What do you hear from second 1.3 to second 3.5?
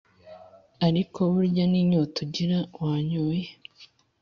burya n'inyota ugira uwanyoye.